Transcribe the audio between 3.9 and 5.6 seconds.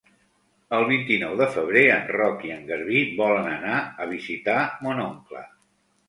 a visitar mon oncle.